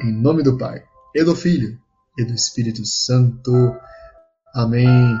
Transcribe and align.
Em 0.00 0.12
nome 0.12 0.44
do 0.44 0.56
Pai, 0.56 0.84
e 1.12 1.24
do 1.24 1.34
Filho, 1.34 1.76
e 2.16 2.24
do 2.24 2.32
Espírito 2.32 2.84
Santo. 2.86 3.76
Amém. 4.54 5.18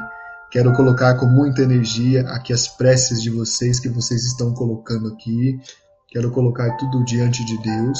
Quero 0.52 0.72
colocar 0.72 1.16
com 1.16 1.26
muita 1.26 1.62
energia 1.62 2.28
aqui 2.28 2.52
as 2.52 2.68
preces 2.68 3.20
de 3.20 3.28
vocês 3.28 3.80
que 3.80 3.88
vocês 3.88 4.24
estão 4.24 4.54
colocando 4.54 5.08
aqui. 5.08 5.60
Quero 6.08 6.30
colocar 6.30 6.76
tudo 6.76 7.04
diante 7.04 7.44
de 7.44 7.58
Deus. 7.58 7.98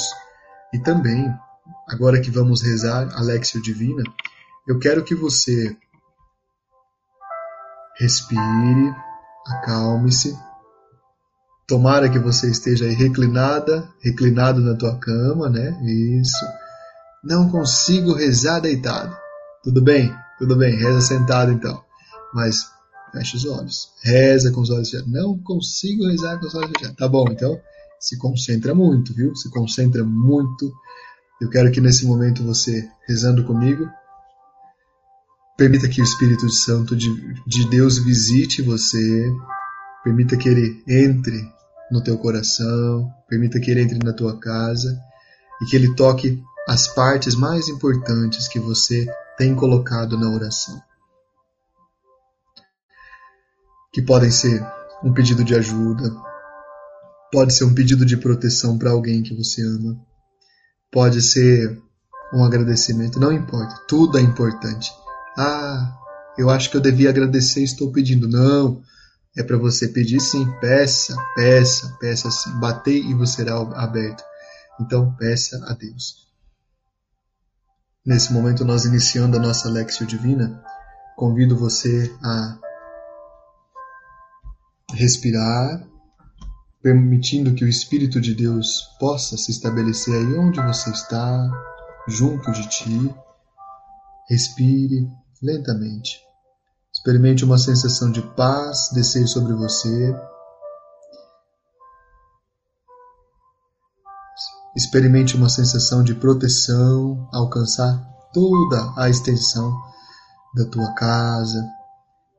E 0.73 0.79
também, 0.79 1.29
agora 1.87 2.21
que 2.21 2.31
vamos 2.31 2.61
rezar 2.61 3.09
a 3.13 3.61
Divina, 3.61 4.03
eu 4.65 4.79
quero 4.79 5.03
que 5.03 5.13
você 5.13 5.75
respire, 7.97 8.95
acalme-se. 9.45 10.33
Tomara 11.67 12.09
que 12.09 12.17
você 12.17 12.49
esteja 12.49 12.85
aí 12.85 12.93
reclinada, 12.93 13.87
reclinado 14.01 14.61
na 14.61 14.75
tua 14.75 14.97
cama, 14.97 15.49
né? 15.49 15.77
Isso. 15.83 16.45
Não 17.23 17.49
consigo 17.49 18.13
rezar 18.13 18.59
deitado. 18.59 19.15
Tudo 19.63 19.81
bem? 19.81 20.13
Tudo 20.37 20.55
bem, 20.55 20.75
reza 20.75 21.01
sentado 21.01 21.51
então. 21.51 21.83
Mas 22.33 22.65
fecha 23.11 23.35
os 23.35 23.45
olhos. 23.45 23.89
Reza 24.03 24.51
com 24.51 24.61
os 24.61 24.69
olhos 24.69 24.89
fechados. 24.89 25.11
Não 25.11 25.37
consigo 25.37 26.07
rezar 26.07 26.39
com 26.39 26.47
os 26.47 26.55
olhos 26.55 26.71
fechados. 26.71 26.95
Tá 26.95 27.07
bom, 27.07 27.25
então 27.29 27.59
se 27.99 28.17
concentra 28.17 28.73
muito, 28.73 29.13
viu? 29.13 29.35
Se 29.35 29.49
concentra 29.49 30.03
muito. 30.03 30.71
Eu 31.41 31.49
quero 31.49 31.71
que 31.71 31.81
nesse 31.81 32.05
momento 32.05 32.43
você, 32.43 32.89
rezando 33.07 33.43
comigo, 33.43 33.89
permita 35.57 35.89
que 35.89 36.01
o 36.01 36.03
Espírito 36.03 36.49
Santo 36.49 36.95
de, 36.95 37.09
de 37.45 37.69
Deus 37.69 37.97
visite 37.97 38.61
você, 38.61 39.29
permita 40.03 40.37
que 40.37 40.47
ele 40.47 40.81
entre 40.87 41.51
no 41.91 42.01
teu 42.01 42.17
coração, 42.17 43.11
permita 43.27 43.59
que 43.59 43.69
ele 43.69 43.81
entre 43.81 43.99
na 43.99 44.13
tua 44.13 44.39
casa 44.39 44.97
e 45.61 45.65
que 45.65 45.75
ele 45.75 45.93
toque 45.95 46.41
as 46.69 46.87
partes 46.87 47.33
mais 47.33 47.67
importantes 47.67 48.47
que 48.47 48.59
você 48.59 49.07
tem 49.35 49.55
colocado 49.55 50.15
na 50.15 50.29
oração. 50.29 50.79
Que 53.91 54.03
podem 54.03 54.29
ser 54.29 54.63
um 55.03 55.11
pedido 55.11 55.43
de 55.43 55.55
ajuda, 55.55 56.15
pode 57.31 57.55
ser 57.55 57.63
um 57.63 57.73
pedido 57.73 58.05
de 58.05 58.15
proteção 58.15 58.77
para 58.77 58.91
alguém 58.91 59.23
que 59.23 59.35
você 59.35 59.63
ama, 59.63 59.99
pode 60.91 61.23
ser 61.23 61.81
um 62.31 62.43
agradecimento, 62.43 63.19
não 63.19 63.31
importa, 63.31 63.73
tudo 63.87 64.19
é 64.19 64.21
importante. 64.21 64.91
Ah, 65.35 65.97
eu 66.37 66.51
acho 66.51 66.69
que 66.69 66.77
eu 66.77 66.81
devia 66.81 67.09
agradecer, 67.09 67.63
estou 67.63 67.91
pedindo. 67.91 68.27
Não, 68.27 68.79
é 69.35 69.41
para 69.41 69.57
você 69.57 69.87
pedir 69.87 70.19
sim, 70.19 70.45
peça, 70.61 71.15
peça, 71.35 71.97
peça 71.99 72.29
sim. 72.29 72.51
Batei 72.59 73.01
e 73.01 73.15
você 73.15 73.37
será 73.37 73.57
aberto. 73.57 74.23
Então 74.79 75.15
peça 75.15 75.65
a 75.65 75.73
Deus. 75.73 76.28
Nesse 78.05 78.31
momento 78.31 78.63
nós 78.63 78.85
iniciando 78.85 79.35
a 79.35 79.39
nossa 79.39 79.69
Lexio 79.69 80.07
Divina, 80.07 80.63
convido 81.17 81.57
você 81.57 82.15
a 82.23 82.57
respirar, 84.93 85.85
permitindo 86.81 87.53
que 87.53 87.65
o 87.65 87.67
Espírito 87.67 88.21
de 88.21 88.33
Deus 88.33 88.83
possa 88.99 89.35
se 89.37 89.51
estabelecer 89.51 90.15
aí 90.15 90.33
onde 90.37 90.61
você 90.61 90.89
está, 90.91 91.51
junto 92.07 92.51
de 92.53 92.67
ti. 92.69 93.15
Respire 94.29 95.05
lentamente. 95.43 96.21
Experimente 96.93 97.43
uma 97.43 97.57
sensação 97.57 98.11
de 98.11 98.21
paz 98.21 98.89
descer 98.93 99.27
sobre 99.27 99.53
você. 99.53 100.15
Experimente 104.79 105.35
uma 105.35 105.49
sensação 105.49 106.01
de 106.01 106.15
proteção 106.15 107.27
alcançar 107.33 108.01
toda 108.31 108.93
a 108.95 109.09
extensão 109.09 109.77
da 110.55 110.63
tua 110.63 110.93
casa, 110.93 111.69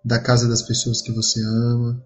da 0.02 0.18
casa 0.18 0.48
das 0.48 0.62
pessoas 0.62 1.02
que 1.02 1.12
você 1.12 1.38
ama. 1.44 2.02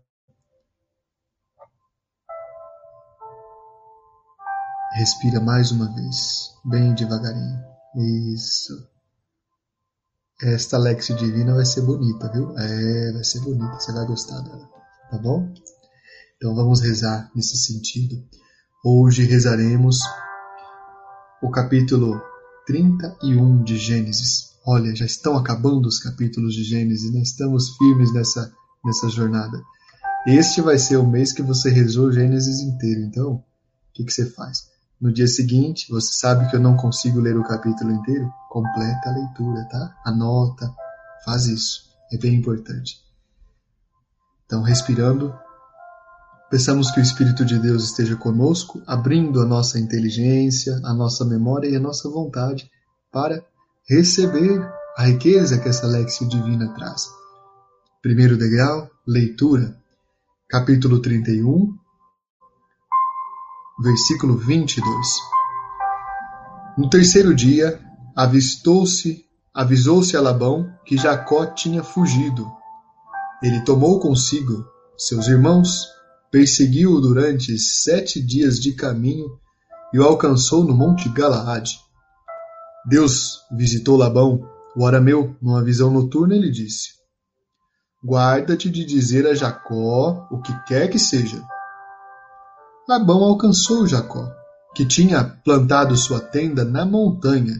Respira 4.94 5.41
mais 5.41 5.71
uma 5.71 5.94
vez, 5.94 6.50
bem 6.65 6.93
devagarinho. 6.94 7.62
Isso. 8.34 8.89
Esta 10.43 10.77
Lexi 10.77 11.15
Divina 11.15 11.55
vai 11.55 11.65
ser 11.65 11.83
bonita, 11.83 12.28
viu? 12.33 12.59
É, 12.59 13.12
vai 13.12 13.23
ser 13.23 13.39
bonita, 13.39 13.78
você 13.78 13.93
vai 13.93 14.05
gostar 14.05 14.41
dela, 14.41 14.69
tá 15.12 15.17
bom? 15.17 15.55
Então 16.37 16.56
vamos 16.56 16.81
rezar 16.81 17.31
nesse 17.37 17.56
sentido. 17.56 18.17
Hoje 18.84 19.23
rezaremos 19.23 20.00
o 21.44 21.50
capítulo 21.50 22.22
31 22.66 23.62
de 23.62 23.77
Gênesis. 23.77 24.55
Olha, 24.66 24.97
já 24.97 25.05
estão 25.05 25.37
acabando 25.37 25.87
os 25.87 25.99
capítulos 25.99 26.55
de 26.55 26.65
Gênesis, 26.65 27.12
né? 27.12 27.21
Estamos 27.21 27.77
firmes 27.77 28.15
nessa, 28.15 28.50
nessa 28.82 29.10
jornada. 29.10 29.62
Este 30.27 30.62
vai 30.62 30.78
ser 30.78 30.97
o 30.97 31.06
mês 31.06 31.34
que 31.34 31.43
você 31.43 31.69
rezou 31.69 32.10
Gênesis 32.10 32.60
inteiro. 32.60 33.03
Então, 33.03 33.32
o 33.32 33.43
que, 33.93 34.05
que 34.05 34.10
você 34.10 34.25
faz? 34.25 34.71
No 34.99 35.12
dia 35.12 35.27
seguinte, 35.27 35.87
você 35.91 36.15
sabe 36.15 36.49
que 36.49 36.56
eu 36.56 36.60
não 36.60 36.78
consigo 36.78 37.21
ler 37.21 37.37
o 37.37 37.44
capítulo 37.44 37.93
inteiro? 37.93 38.32
Completa 38.49 39.11
a 39.11 39.12
leitura, 39.12 39.69
tá? 39.69 39.94
Anota, 40.03 40.75
faz 41.26 41.44
isso. 41.44 41.91
É 42.11 42.16
bem 42.16 42.37
importante. 42.37 43.03
Então, 44.47 44.62
respirando, 44.62 45.34
peçamos 46.55 46.93
que 46.93 47.01
o 47.01 47.03
Espírito 47.03 47.45
de 47.45 47.59
Deus 47.59 47.83
esteja 47.83 48.15
conosco, 48.15 48.81
abrindo 48.87 49.41
a 49.41 49.45
nossa 49.45 49.77
inteligência, 49.77 50.81
a 50.85 50.95
nossa 50.95 51.25
memória 51.25 51.69
e 51.69 51.75
a 51.75 51.81
nossa 51.81 52.09
vontade 52.09 52.71
para 53.11 53.45
receber 53.91 54.65
a 54.97 55.03
riqueza 55.03 55.59
que 55.59 55.69
essa 55.69 55.85
Lexio 55.85 56.29
divina 56.29 56.73
traz. 56.73 57.09
Primeiro 58.01 58.37
degrau, 58.37 58.89
leitura. 59.05 59.77
Capítulo 60.49 61.01
31, 61.01 61.77
versículo 63.81 64.37
22. 64.37 64.87
No 66.79 66.89
terceiro 66.89 67.35
dia, 67.35 67.81
avistou-se, 68.15 69.27
avisou-se 69.53 70.17
a 70.17 70.21
Labão 70.21 70.73
que 70.85 70.97
Jacó 70.97 71.47
tinha 71.47 71.83
fugido. 71.83 72.47
Ele 73.43 73.61
tomou 73.63 73.99
consigo 73.99 74.65
seus 74.97 75.27
irmãos, 75.27 75.93
perseguiu-o 76.34 77.00
durante 77.00 77.56
sete 77.56 78.21
dias 78.21 78.59
de 78.59 78.72
caminho 78.72 79.39
e 79.93 80.00
o 80.00 80.03
alcançou 80.03 80.65
no 80.65 80.75
monte 80.75 81.09
Galaade. 81.09 81.78
Deus 82.84 83.45
visitou 83.53 83.97
Labão, 83.97 84.44
o 84.77 84.84
arameu, 84.84 85.37
numa 85.41 85.62
visão 85.62 85.93
noturna 85.93 86.34
e 86.34 86.41
lhe 86.41 86.50
disse: 86.50 86.94
Guarda-te 88.05 88.69
de 88.69 88.85
dizer 88.85 89.29
a 89.29 89.35
Jacó 89.37 90.26
o 90.29 90.43
que 90.43 90.53
quer 90.64 90.88
que 90.88 90.99
seja 90.99 91.41
Labão 92.88 93.23
alcançou 93.23 93.87
Jacó, 93.87 94.29
que 94.75 94.85
tinha 94.85 95.23
plantado 95.23 95.97
sua 95.97 96.19
tenda 96.19 96.64
na 96.64 96.85
montanha, 96.85 97.55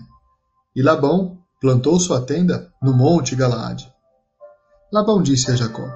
e 0.75 0.83
Labão 0.83 1.39
plantou 1.61 2.01
sua 2.01 2.21
tenda 2.21 2.73
no 2.83 2.93
monte 2.93 3.37
Galaade. 3.37 3.89
Labão 4.93 5.23
disse 5.23 5.49
a 5.53 5.55
Jacó: 5.55 5.89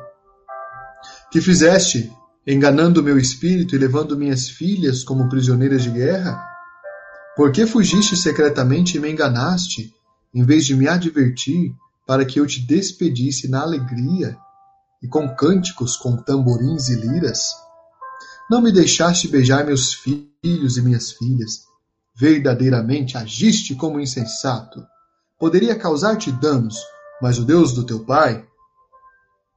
Que 1.32 1.40
fizeste, 1.40 2.16
enganando 2.50 3.02
meu 3.02 3.18
espírito 3.18 3.76
e 3.76 3.78
levando 3.78 4.16
minhas 4.16 4.48
filhas 4.48 5.04
como 5.04 5.28
prisioneiras 5.28 5.82
de 5.82 5.90
guerra? 5.90 6.42
Por 7.36 7.52
que 7.52 7.66
fugiste 7.66 8.16
secretamente 8.16 8.96
e 8.96 9.00
me 9.00 9.10
enganaste, 9.10 9.92
em 10.34 10.42
vez 10.42 10.64
de 10.64 10.74
me 10.74 10.88
advertir, 10.88 11.74
para 12.06 12.24
que 12.24 12.40
eu 12.40 12.46
te 12.46 12.66
despedisse 12.66 13.48
na 13.48 13.60
alegria 13.60 14.34
e 15.02 15.06
com 15.06 15.28
cânticos, 15.36 15.94
com 15.94 16.16
tamborins 16.16 16.88
e 16.88 16.94
liras? 16.94 17.54
Não 18.50 18.62
me 18.62 18.72
deixaste 18.72 19.28
beijar 19.28 19.66
meus 19.66 19.92
filhos 19.92 20.78
e 20.78 20.80
minhas 20.80 21.12
filhas. 21.12 21.64
Verdadeiramente 22.16 23.18
agiste 23.18 23.74
como 23.74 24.00
insensato. 24.00 24.82
Poderia 25.38 25.76
causar-te 25.76 26.32
danos, 26.32 26.78
mas 27.20 27.38
o 27.38 27.44
Deus 27.44 27.74
do 27.74 27.84
teu 27.84 28.06
pai, 28.06 28.42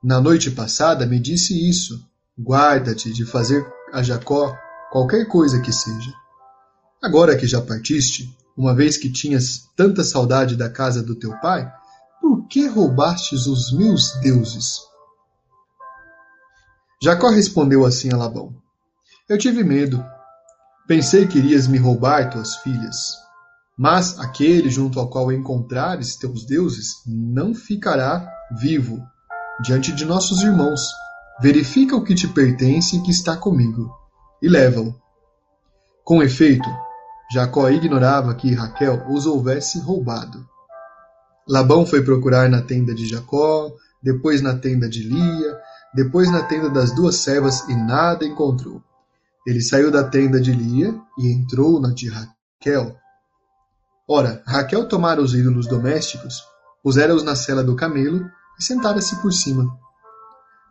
na 0.03 0.19
noite 0.19 0.51
passada, 0.51 1.05
me 1.05 1.19
disse 1.19 1.69
isso: 1.69 2.10
guarda-te 2.37 3.11
de 3.11 3.25
fazer 3.25 3.65
a 3.93 4.01
Jacó 4.01 4.55
qualquer 4.91 5.27
coisa 5.27 5.61
que 5.61 5.71
seja. 5.71 6.13
Agora 7.01 7.35
que 7.35 7.47
já 7.47 7.61
partiste, 7.61 8.35
uma 8.55 8.75
vez 8.75 8.97
que 8.97 9.11
tinhas 9.11 9.69
tanta 9.75 10.03
saudade 10.03 10.55
da 10.55 10.69
casa 10.69 11.01
do 11.01 11.15
teu 11.15 11.37
pai, 11.39 11.71
por 12.19 12.47
que 12.47 12.67
roubastes 12.67 13.47
os 13.47 13.71
meus 13.71 14.11
deuses? 14.21 14.81
Jacó 17.01 17.29
respondeu 17.29 17.85
assim 17.85 18.13
a 18.13 18.17
Labão: 18.17 18.53
Eu 19.27 19.37
tive 19.37 19.63
medo. 19.63 20.05
Pensei 20.87 21.25
que 21.25 21.39
irias 21.39 21.67
me 21.67 21.77
roubar 21.77 22.29
tuas 22.29 22.57
filhas. 22.57 23.15
Mas 23.75 24.19
aquele 24.19 24.69
junto 24.69 24.99
ao 24.99 25.09
qual 25.09 25.31
encontrares 25.31 26.15
teus 26.15 26.45
deuses 26.45 27.01
não 27.07 27.55
ficará 27.55 28.29
vivo 28.51 29.01
diante 29.63 29.91
de 29.91 30.05
nossos 30.05 30.43
irmãos. 30.43 30.81
Verifica 31.41 31.95
o 31.95 32.03
que 32.03 32.13
te 32.13 32.27
pertence 32.27 32.95
e 32.95 33.01
que 33.01 33.09
está 33.09 33.35
comigo, 33.35 33.91
e 34.39 34.47
leva-o. 34.47 34.93
Com 36.03 36.21
efeito, 36.21 36.69
Jacó 37.33 37.67
ignorava 37.69 38.35
que 38.35 38.53
Raquel 38.53 39.07
os 39.09 39.25
houvesse 39.25 39.79
roubado. 39.79 40.47
Labão 41.47 41.83
foi 41.83 42.03
procurar 42.03 42.47
na 42.47 42.61
tenda 42.61 42.93
de 42.93 43.07
Jacó, 43.07 43.71
depois 44.03 44.39
na 44.39 44.55
tenda 44.55 44.87
de 44.87 45.01
Lia, 45.01 45.57
depois 45.95 46.31
na 46.31 46.43
tenda 46.43 46.69
das 46.69 46.91
duas 46.91 47.15
servas 47.15 47.67
e 47.67 47.75
nada 47.75 48.23
encontrou. 48.23 48.79
Ele 49.47 49.61
saiu 49.61 49.89
da 49.89 50.03
tenda 50.03 50.39
de 50.39 50.51
Lia 50.51 50.93
e 51.17 51.31
entrou 51.31 51.79
na 51.79 51.89
de 51.89 52.07
Raquel. 52.07 52.95
Ora, 54.07 54.43
Raquel 54.45 54.87
tomara 54.87 55.19
os 55.19 55.33
ídolos 55.33 55.65
domésticos, 55.65 56.43
pusera-os 56.83 57.23
na 57.23 57.35
cela 57.35 57.63
do 57.63 57.75
camelo 57.75 58.29
e 58.59 58.63
sentara-se 58.63 59.15
por 59.15 59.33
cima. 59.33 59.80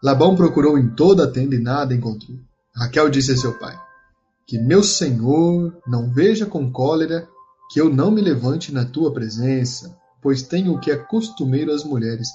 Labão 0.03 0.35
procurou 0.35 0.79
em 0.79 0.89
toda 0.95 1.25
a 1.25 1.31
tenda 1.31 1.55
e 1.55 1.61
nada 1.61 1.95
encontrou. 1.95 2.39
Raquel 2.75 3.11
disse 3.11 3.33
a 3.33 3.37
seu 3.37 3.59
pai: 3.59 3.79
que 4.51 4.59
meu 4.59 4.83
senhor 4.83 5.81
não 5.87 6.11
veja 6.11 6.45
com 6.45 6.73
cólera 6.73 7.29
que 7.71 7.81
eu 7.81 7.89
não 7.89 8.11
me 8.11 8.21
levante 8.21 8.73
na 8.73 8.85
tua 8.85 9.13
presença, 9.13 9.97
pois 10.21 10.43
tenho 10.43 10.75
o 10.75 10.81
que 10.81 10.91
é 10.91 10.97
costumeiro 10.97 11.71
às 11.71 11.85
mulheres. 11.85 12.29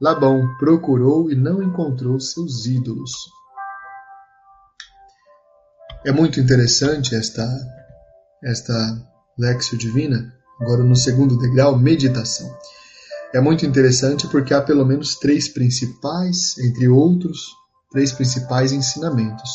Labão 0.00 0.54
procurou 0.58 1.28
e 1.28 1.34
não 1.34 1.60
encontrou 1.60 2.20
seus 2.20 2.66
ídolos. 2.66 3.10
É 6.06 6.12
muito 6.12 6.38
interessante 6.38 7.16
esta 7.16 7.44
esta 8.40 8.72
lexio 9.36 9.76
divina, 9.76 10.32
agora 10.60 10.84
no 10.84 10.94
segundo 10.94 11.36
degrau, 11.36 11.76
meditação. 11.76 12.54
É 13.34 13.40
muito 13.40 13.66
interessante 13.66 14.28
porque 14.28 14.54
há 14.54 14.62
pelo 14.62 14.86
menos 14.86 15.16
três 15.16 15.48
principais, 15.48 16.56
entre 16.56 16.86
outros, 16.88 17.48
três 17.90 18.12
principais 18.12 18.70
ensinamentos. 18.70 19.50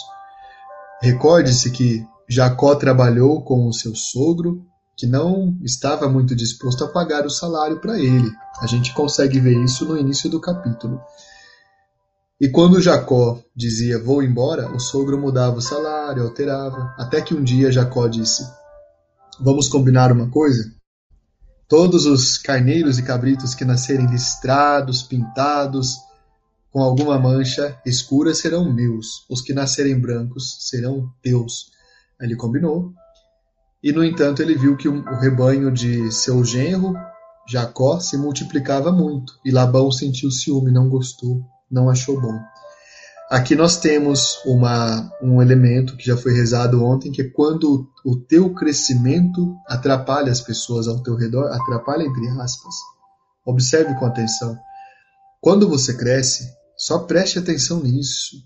Recorde-se 1.02 1.72
que 1.72 2.06
Jacó 2.28 2.76
trabalhou 2.76 3.42
com 3.42 3.66
o 3.66 3.72
seu 3.72 3.96
sogro, 3.96 4.66
que 4.98 5.08
não 5.08 5.58
estava 5.64 6.10
muito 6.10 6.36
disposto 6.36 6.84
a 6.84 6.90
pagar 6.90 7.26
o 7.26 7.30
salário 7.30 7.80
para 7.80 7.98
ele. 7.98 8.30
A 8.62 8.68
gente 8.68 8.94
consegue 8.94 9.40
ver 9.40 9.58
isso 9.64 9.86
no 9.86 9.98
início 9.98 10.30
do 10.30 10.42
capítulo. 10.42 11.02
E 12.42 12.50
quando 12.50 12.82
Jacó 12.82 13.42
dizia 13.56 13.98
vou 13.98 14.22
embora, 14.22 14.70
o 14.76 14.80
sogro 14.80 15.18
mudava 15.18 15.56
o 15.56 15.62
salário, 15.62 16.24
alterava, 16.24 16.94
até 16.98 17.22
que 17.22 17.34
um 17.34 17.42
dia 17.42 17.72
Jacó 17.72 18.10
disse: 18.10 18.44
Vamos 19.40 19.70
combinar 19.70 20.12
uma 20.12 20.30
coisa? 20.30 20.79
Todos 21.70 22.08
os 22.08 22.36
carneiros 22.40 22.98
e 22.98 23.04
cabritos 23.04 23.54
que 23.54 23.64
nascerem 23.64 24.08
listrados, 24.08 25.04
pintados, 25.04 26.00
com 26.72 26.82
alguma 26.82 27.20
mancha 27.20 27.80
escura 27.86 28.34
serão 28.34 28.74
meus, 28.74 29.24
os 29.30 29.40
que 29.40 29.54
nascerem 29.54 30.00
brancos 30.00 30.58
serão 30.68 31.14
teus. 31.22 31.72
Ele 32.20 32.36
combinou. 32.36 32.92
E 33.84 33.92
no 33.92 34.04
entanto 34.04 34.42
ele 34.42 34.58
viu 34.58 34.76
que 34.76 34.90
o 34.90 35.04
rebanho 35.20 35.72
de 35.72 36.12
seu 36.12 36.44
genro, 36.44 36.96
Jacó, 37.48 38.00
se 38.00 38.18
multiplicava 38.18 38.92
muito. 38.92 39.34
E 39.46 39.52
Labão 39.52 39.92
sentiu 39.92 40.32
ciúme, 40.32 40.72
não 40.72 40.90
gostou, 40.90 41.46
não 41.70 41.88
achou 41.88 42.20
bom. 42.20 42.40
Aqui 43.30 43.54
nós 43.56 43.78
temos 43.78 44.40
uma, 44.44 45.08
um 45.22 45.40
elemento 45.40 45.96
que 45.96 46.04
já 46.04 46.18
foi 46.18 46.34
rezado 46.34 46.84
ontem, 46.84 47.12
que 47.12 47.22
é 47.22 47.30
quando 47.30 47.88
o 48.04 48.16
teu 48.16 48.56
crescimento 48.56 49.56
atrapalha 49.68 50.32
as 50.32 50.42
pessoas 50.42 50.88
ao 50.88 51.04
teu 51.04 51.16
redor, 51.16 51.46
atrapalha 51.52 52.04
entre 52.04 52.28
aspas. 52.30 52.74
Observe 53.46 53.94
com 54.00 54.06
atenção. 54.08 54.58
Quando 55.40 55.70
você 55.70 55.96
cresce, 55.96 56.52
só 56.76 57.00
preste 57.00 57.38
atenção 57.38 57.84
nisso. 57.84 58.38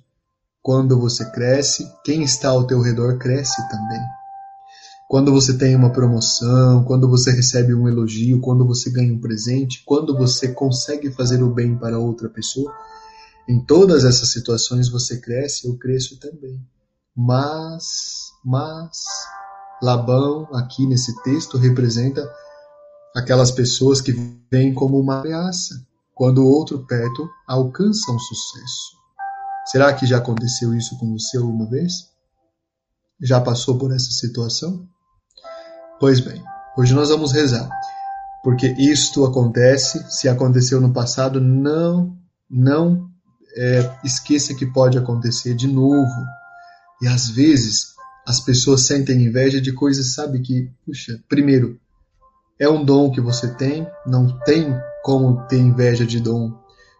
Quando 0.61 0.99
você 0.99 1.31
cresce, 1.31 1.89
quem 2.03 2.21
está 2.21 2.49
ao 2.49 2.67
teu 2.67 2.81
redor 2.81 3.17
cresce 3.17 3.65
também. 3.69 4.01
Quando 5.07 5.31
você 5.31 5.57
tem 5.57 5.77
uma 5.77 5.91
promoção, 5.91 6.83
quando 6.83 7.07
você 7.07 7.31
recebe 7.31 7.73
um 7.73 7.87
elogio, 7.87 8.41
quando 8.41 8.65
você 8.67 8.89
ganha 8.89 9.13
um 9.13 9.21
presente, 9.21 9.81
quando 9.85 10.17
você 10.17 10.49
consegue 10.49 11.09
fazer 11.09 11.41
o 11.41 11.49
bem 11.49 11.77
para 11.77 11.99
outra 11.99 12.27
pessoa, 12.27 12.73
em 13.47 13.59
todas 13.59 14.05
essas 14.05 14.29
situações 14.29 14.89
você 14.89 15.19
cresce, 15.19 15.67
eu 15.67 15.77
cresço 15.77 16.17
também. 16.19 16.59
Mas, 17.15 18.31
mas, 18.43 19.03
Labão, 19.81 20.47
aqui 20.53 20.87
nesse 20.87 21.21
texto, 21.23 21.57
representa 21.57 22.27
aquelas 23.15 23.51
pessoas 23.51 24.01
que 24.01 24.13
vêm 24.51 24.73
como 24.73 24.99
uma 24.99 25.19
ameaça, 25.19 25.85
quando 26.15 26.39
o 26.39 26.47
outro 26.47 26.85
perto 26.85 27.29
alcança 27.47 28.11
um 28.11 28.19
sucesso. 28.19 28.97
Será 29.65 29.93
que 29.93 30.05
já 30.05 30.17
aconteceu 30.17 30.73
isso 30.73 30.97
com 30.97 31.11
você 31.11 31.37
alguma 31.37 31.69
vez? 31.69 32.09
Já 33.21 33.39
passou 33.39 33.77
por 33.77 33.93
essa 33.93 34.11
situação? 34.11 34.87
Pois 35.99 36.19
bem, 36.19 36.43
hoje 36.77 36.93
nós 36.93 37.09
vamos 37.09 37.31
rezar, 37.31 37.69
porque 38.43 38.67
isto 38.77 39.23
acontece, 39.23 40.03
se 40.11 40.27
aconteceu 40.27 40.81
no 40.81 40.91
passado, 40.91 41.39
não, 41.39 42.17
não 42.49 43.12
é, 43.55 43.97
esqueça 44.03 44.53
que 44.53 44.65
pode 44.65 44.97
acontecer 44.97 45.53
de 45.53 45.67
novo. 45.67 46.13
E 47.01 47.07
às 47.07 47.29
vezes 47.29 47.93
as 48.25 48.39
pessoas 48.39 48.85
sentem 48.85 49.23
inveja 49.23 49.59
de 49.59 49.73
coisas, 49.73 50.13
sabe 50.13 50.39
que, 50.39 50.69
puxa, 50.85 51.19
primeiro, 51.27 51.79
é 52.59 52.69
um 52.69 52.83
dom 52.83 53.11
que 53.11 53.19
você 53.19 53.53
tem, 53.55 53.87
não 54.05 54.39
tem 54.39 54.73
como 55.03 55.45
ter 55.47 55.57
inveja 55.57 56.05
de 56.05 56.19
dom. 56.19 56.51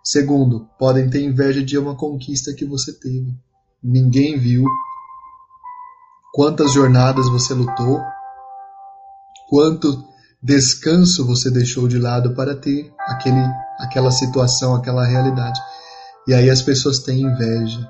Segundo, 0.04 0.68
podem 0.78 1.10
ter 1.10 1.24
inveja 1.24 1.64
de 1.64 1.78
uma 1.78 1.96
conquista 1.96 2.54
que 2.54 2.66
você 2.66 2.92
teve. 2.92 3.34
Ninguém 3.82 4.38
viu 4.38 4.66
quantas 6.34 6.74
jornadas 6.74 7.30
você 7.30 7.54
lutou, 7.54 8.02
quanto 9.50 10.04
descanso 10.42 11.26
você 11.26 11.50
deixou 11.50 11.88
de 11.88 11.98
lado 11.98 12.36
para 12.36 12.54
ter 12.54 12.94
aquele, 13.08 13.46
aquela 13.80 14.12
situação, 14.12 14.76
aquela 14.76 15.06
realidade. 15.06 15.60
E 16.28 16.34
aí 16.34 16.50
as 16.50 16.62
pessoas 16.62 17.00
têm 17.00 17.22
inveja. 17.22 17.90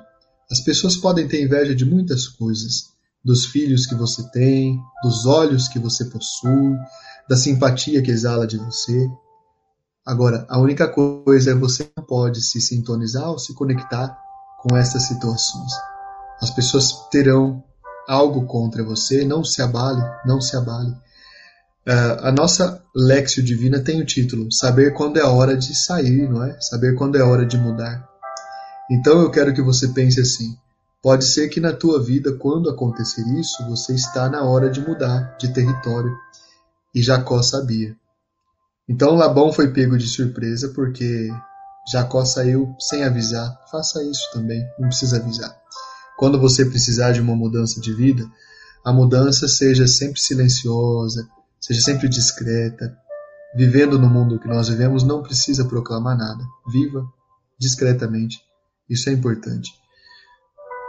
As 0.50 0.60
pessoas 0.60 0.96
podem 0.96 1.26
ter 1.26 1.42
inveja 1.42 1.74
de 1.74 1.84
muitas 1.84 2.26
coisas, 2.28 2.94
dos 3.24 3.46
filhos 3.46 3.86
que 3.86 3.94
você 3.94 4.22
tem, 4.30 4.78
dos 5.02 5.24
olhos 5.24 5.68
que 5.68 5.78
você 5.78 6.04
possui, 6.04 6.76
da 7.28 7.36
simpatia 7.36 8.02
que 8.02 8.10
exala 8.10 8.46
de 8.46 8.58
você. 8.58 9.08
Agora, 10.06 10.46
a 10.50 10.58
única 10.58 10.86
coisa 10.86 11.52
é 11.52 11.54
você 11.54 11.90
não 11.96 12.04
pode 12.04 12.42
se 12.42 12.60
sintonizar 12.60 13.30
ou 13.30 13.38
se 13.38 13.54
conectar 13.54 14.14
com 14.60 14.76
essas 14.76 15.04
situações. 15.04 15.72
As 16.42 16.50
pessoas 16.50 16.92
terão 17.10 17.62
algo 18.06 18.44
contra 18.46 18.84
você, 18.84 19.24
não 19.24 19.42
se 19.42 19.62
abale, 19.62 20.02
não 20.26 20.40
se 20.40 20.56
abale. 20.56 20.90
Uh, 21.86 22.20
a 22.20 22.32
nossa 22.32 22.82
Lexio 22.94 23.42
Divina 23.42 23.78
tem 23.78 24.00
o 24.00 24.06
título 24.06 24.50
Saber 24.50 24.94
quando 24.94 25.18
é 25.18 25.24
hora 25.24 25.56
de 25.56 25.74
sair, 25.74 26.28
não 26.28 26.42
é? 26.42 26.58
Saber 26.60 26.94
quando 26.94 27.16
é 27.16 27.22
hora 27.22 27.44
de 27.44 27.58
mudar. 27.58 28.13
Então 28.90 29.20
eu 29.20 29.30
quero 29.30 29.54
que 29.54 29.62
você 29.62 29.88
pense 29.88 30.20
assim: 30.20 30.56
pode 31.02 31.24
ser 31.24 31.48
que 31.48 31.60
na 31.60 31.72
tua 31.72 32.02
vida, 32.02 32.32
quando 32.32 32.68
acontecer 32.68 33.26
isso, 33.38 33.64
você 33.68 33.94
está 33.94 34.28
na 34.28 34.42
hora 34.42 34.70
de 34.70 34.80
mudar 34.80 35.36
de 35.38 35.52
território. 35.52 36.14
E 36.94 37.02
Jacó 37.02 37.42
sabia. 37.42 37.96
Então 38.88 39.16
Labão 39.16 39.52
foi 39.52 39.72
pego 39.72 39.96
de 39.96 40.06
surpresa 40.06 40.68
porque 40.68 41.28
Jacó 41.90 42.24
saiu 42.24 42.74
sem 42.78 43.02
avisar. 43.02 43.58
Faça 43.70 44.02
isso 44.04 44.30
também, 44.32 44.64
não 44.78 44.88
precisa 44.88 45.16
avisar. 45.16 45.56
Quando 46.16 46.40
você 46.40 46.64
precisar 46.64 47.12
de 47.12 47.20
uma 47.20 47.34
mudança 47.34 47.80
de 47.80 47.92
vida, 47.92 48.24
a 48.84 48.92
mudança 48.92 49.48
seja 49.48 49.86
sempre 49.86 50.20
silenciosa, 50.20 51.26
seja 51.60 51.80
sempre 51.80 52.08
discreta. 52.08 52.96
Vivendo 53.56 53.98
no 53.98 54.08
mundo 54.08 54.38
que 54.38 54.48
nós 54.48 54.68
vivemos, 54.68 55.02
não 55.02 55.22
precisa 55.22 55.64
proclamar 55.64 56.16
nada. 56.16 56.44
Viva 56.70 57.04
discretamente. 57.58 58.38
Isso 58.88 59.08
é 59.08 59.12
importante. 59.12 59.70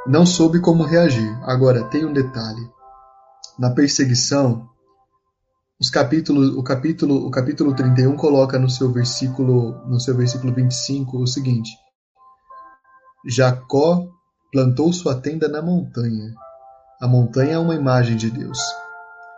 Não 0.08 0.26
soube 0.26 0.60
como 0.60 0.84
reagir. 0.84 1.38
Agora, 1.44 1.84
tem 1.90 2.06
um 2.06 2.14
detalhe. 2.14 2.70
Na 3.58 3.72
perseguição, 3.72 4.70
os 5.80 5.90
capítulos, 5.90 6.56
o 6.56 6.64
capítulo, 6.64 7.28
o 7.28 7.32
capítulo 7.32 7.76
31 7.76 8.16
coloca 8.16 8.60
no 8.60 8.70
seu 8.70 8.92
versículo, 8.92 9.86
no 9.88 10.00
seu 10.00 10.16
versículo 10.16 10.54
25 10.54 11.18
o 11.18 11.28
seguinte: 11.28 11.72
Jacó 13.28 14.08
plantou 14.52 14.94
sua 14.94 15.20
tenda 15.20 15.48
na 15.48 15.62
montanha, 15.62 16.34
A 17.02 17.08
montanha 17.08 17.56
é 17.56 17.60
uma 17.60 17.76
imagem 17.76 18.16
de 18.16 18.32
Deus. 18.32 18.58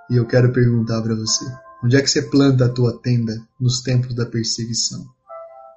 E 0.09 0.15
eu 0.15 0.27
quero 0.27 0.53
perguntar 0.53 1.01
para 1.01 1.15
você: 1.15 1.45
onde 1.83 1.95
é 1.95 2.01
que 2.01 2.07
você 2.07 2.21
planta 2.21 2.65
a 2.65 2.69
tua 2.69 3.01
tenda 3.01 3.33
nos 3.59 3.81
tempos 3.81 4.13
da 4.13 4.25
perseguição? 4.25 5.03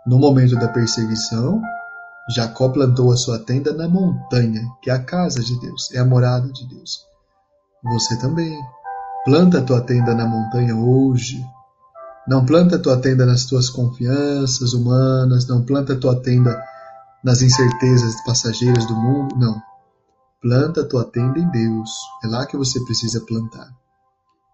No 0.07 0.19
momento 0.19 0.57
da 0.57 0.69
perseguição, 0.69 1.61
Jacó 2.31 2.69
plantou 2.69 3.13
a 3.13 3.17
sua 3.17 3.39
tenda 3.39 3.73
na 3.73 3.89
montanha, 3.89 4.63
que 4.81 4.91
é 4.91 4.93
a 4.93 5.03
casa 5.03 5.43
de 5.43 5.59
Deus, 5.59 5.91
é 5.93 5.99
a 5.99 6.05
morada 6.05 6.51
de 6.53 6.67
Deus. 6.69 7.05
Você 7.83 8.17
também. 8.19 8.57
Planta 9.25 9.59
a 9.59 9.63
tua 9.63 9.81
tenda 9.81 10.15
na 10.15 10.27
montanha 10.27 10.75
hoje. 10.75 11.45
Não 12.27 12.45
planta 12.47 12.77
a 12.77 12.79
tua 12.79 12.97
tenda 12.99 13.27
nas 13.27 13.45
tuas 13.45 13.69
confianças 13.69 14.73
humanas, 14.73 15.47
não 15.47 15.65
planta 15.65 15.95
a 15.95 15.99
tua 15.99 16.21
tenda 16.23 16.63
nas 17.23 17.43
incertezas 17.43 18.23
passageiras 18.25 18.87
do 18.87 18.95
mundo, 18.95 19.37
não. 19.37 19.61
Planta 20.41 20.83
a 20.83 20.87
tua 20.87 21.05
tenda 21.05 21.39
em 21.39 21.51
Deus. 21.51 21.91
É 22.25 22.29
lá 22.29 22.47
que 22.47 22.57
você 22.57 22.83
precisa 22.85 23.21
plantar. 23.27 23.69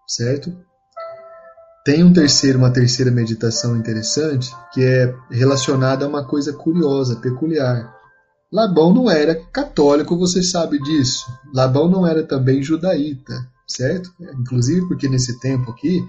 Certo? 0.07 0.53
Tem 1.87 2.03
um 2.03 2.11
terceiro, 2.11 2.59
uma 2.59 2.69
terceira 2.69 3.09
meditação 3.09 3.77
interessante 3.77 4.53
que 4.73 4.83
é 4.83 5.15
relacionada 5.31 6.03
a 6.03 6.07
uma 6.09 6.27
coisa 6.27 6.51
curiosa, 6.51 7.15
peculiar. 7.15 7.95
Labão 8.51 8.93
não 8.93 9.09
era 9.09 9.33
católico, 9.33 10.17
você 10.17 10.43
sabe 10.43 10.79
disso. 10.83 11.25
Labão 11.53 11.89
não 11.89 12.05
era 12.05 12.27
também 12.27 12.61
judaíta, 12.61 13.33
certo? 13.65 14.13
Inclusive 14.37 14.85
porque 14.85 15.07
nesse 15.07 15.39
tempo 15.39 15.71
aqui, 15.71 16.05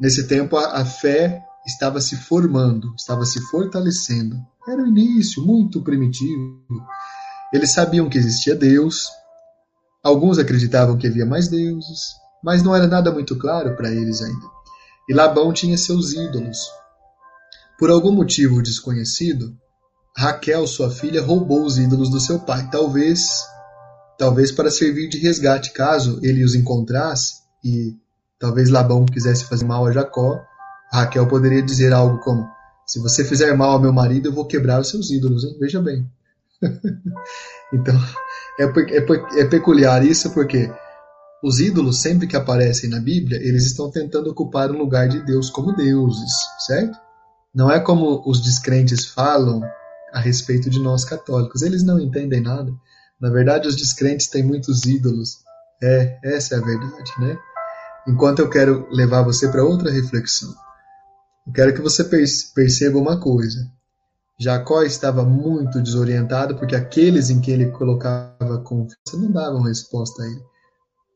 nesse 0.00 0.26
tempo 0.26 0.56
a, 0.56 0.80
a 0.80 0.84
fé 0.86 1.42
estava 1.66 2.00
se 2.00 2.16
formando, 2.16 2.94
estava 2.96 3.26
se 3.26 3.38
fortalecendo. 3.50 4.38
Era 4.66 4.82
o 4.82 4.86
início, 4.86 5.44
muito 5.44 5.82
primitivo. 5.82 6.64
Eles 7.52 7.70
sabiam 7.70 8.08
que 8.08 8.16
existia 8.16 8.56
Deus, 8.56 9.10
alguns 10.02 10.38
acreditavam 10.38 10.96
que 10.96 11.06
havia 11.06 11.26
mais 11.26 11.48
deuses, 11.48 12.21
mas 12.42 12.62
não 12.62 12.74
era 12.74 12.86
nada 12.86 13.12
muito 13.12 13.38
claro 13.38 13.76
para 13.76 13.90
eles 13.90 14.20
ainda. 14.20 14.46
E 15.08 15.14
Labão 15.14 15.52
tinha 15.52 15.76
seus 15.76 16.12
ídolos. 16.12 16.58
Por 17.78 17.90
algum 17.90 18.12
motivo 18.12 18.62
desconhecido, 18.62 19.56
Raquel, 20.16 20.66
sua 20.66 20.90
filha, 20.90 21.22
roubou 21.22 21.64
os 21.64 21.78
ídolos 21.78 22.10
do 22.10 22.20
seu 22.20 22.38
pai, 22.40 22.68
talvez 22.70 23.44
talvez 24.18 24.52
para 24.52 24.70
servir 24.70 25.08
de 25.08 25.18
resgate 25.18 25.72
caso 25.72 26.20
ele 26.22 26.44
os 26.44 26.54
encontrasse 26.54 27.42
e 27.64 27.96
talvez 28.38 28.70
Labão 28.70 29.04
quisesse 29.04 29.44
fazer 29.44 29.64
mal 29.64 29.86
a 29.86 29.92
Jacó. 29.92 30.40
Raquel 30.92 31.26
poderia 31.26 31.62
dizer 31.62 31.92
algo 31.92 32.18
como: 32.18 32.48
Se 32.86 33.00
você 33.00 33.24
fizer 33.24 33.56
mal 33.56 33.72
ao 33.72 33.80
meu 33.80 33.92
marido, 33.92 34.28
eu 34.28 34.32
vou 34.32 34.46
quebrar 34.46 34.80
os 34.80 34.90
seus 34.90 35.10
ídolos, 35.10 35.44
hein? 35.44 35.56
Veja 35.58 35.80
bem. 35.80 36.06
então, 37.72 37.94
é, 38.60 38.64
é, 38.64 39.40
é 39.40 39.44
peculiar 39.46 40.04
isso 40.04 40.30
porque 40.32 40.70
os 41.42 41.58
ídolos, 41.58 42.00
sempre 42.00 42.26
que 42.26 42.36
aparecem 42.36 42.88
na 42.88 43.00
Bíblia, 43.00 43.38
eles 43.38 43.66
estão 43.66 43.90
tentando 43.90 44.30
ocupar 44.30 44.70
um 44.70 44.78
lugar 44.78 45.08
de 45.08 45.20
Deus 45.24 45.50
como 45.50 45.74
deuses, 45.74 46.32
certo? 46.66 46.96
Não 47.52 47.70
é 47.70 47.80
como 47.80 48.22
os 48.24 48.40
descrentes 48.40 49.06
falam 49.06 49.60
a 50.12 50.20
respeito 50.20 50.70
de 50.70 50.78
nós 50.78 51.04
católicos. 51.04 51.62
Eles 51.62 51.82
não 51.82 51.98
entendem 51.98 52.40
nada. 52.40 52.72
Na 53.20 53.28
verdade, 53.28 53.66
os 53.66 53.76
descrentes 53.76 54.28
têm 54.28 54.42
muitos 54.42 54.84
ídolos. 54.84 55.38
É, 55.82 56.18
essa 56.22 56.54
é 56.54 56.58
a 56.58 56.62
verdade, 56.62 57.12
né? 57.18 57.36
Enquanto 58.06 58.38
eu 58.38 58.48
quero 58.48 58.88
levar 58.90 59.22
você 59.22 59.48
para 59.48 59.64
outra 59.64 59.90
reflexão. 59.90 60.54
Eu 61.46 61.52
quero 61.52 61.74
que 61.74 61.80
você 61.80 62.04
perceba 62.54 62.98
uma 62.98 63.18
coisa. 63.18 63.68
Jacó 64.38 64.82
estava 64.82 65.24
muito 65.24 65.80
desorientado 65.80 66.56
porque 66.56 66.74
aqueles 66.74 67.30
em 67.30 67.40
quem 67.40 67.54
ele 67.54 67.70
colocava 67.70 68.58
confiança 68.64 69.16
não 69.16 69.30
davam 69.30 69.62
resposta 69.62 70.22
a 70.22 70.26
ele. 70.26 70.51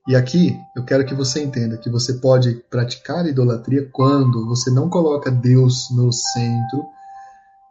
E 0.07 0.15
aqui 0.15 0.57
eu 0.77 0.85
quero 0.85 1.05
que 1.05 1.15
você 1.15 1.43
entenda 1.43 1.77
que 1.77 1.91
você 1.91 2.15
pode 2.15 2.55
praticar 2.71 3.27
idolatria 3.27 3.89
quando 3.93 4.47
você 4.47 4.71
não 4.71 4.89
coloca 4.89 5.31
Deus 5.31 5.89
no 5.91 6.13
centro, 6.13 6.85